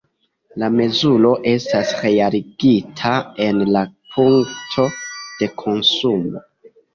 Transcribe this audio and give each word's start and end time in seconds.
La 0.61 0.67
mezuro 0.75 1.33
estas 1.51 1.91
realigita 2.05 3.11
en 3.49 3.61
la 3.75 3.85
punkto 4.15 4.87
de 5.43 5.51
konsumo. 5.65 6.45